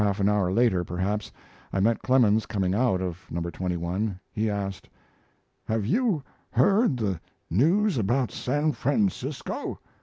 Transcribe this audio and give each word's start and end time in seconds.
Half 0.03 0.19
an 0.19 0.27
hour 0.29 0.51
later, 0.51 0.83
perhaps, 0.83 1.31
I 1.71 1.79
met 1.79 2.01
Clemens 2.01 2.47
coming 2.47 2.73
out 2.73 3.03
of 3.03 3.27
No. 3.29 3.39
21. 3.39 4.19
He 4.31 4.49
asked: 4.49 4.89
"Have 5.65 5.85
you 5.85 6.23
heard 6.49 6.97
the 6.97 7.21
news 7.51 7.99
about 7.99 8.31
San 8.31 8.71
Francisco?" 8.71 9.77